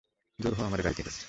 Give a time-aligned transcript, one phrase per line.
[0.39, 1.11] দুর হ আমার গাড়ি থেকে!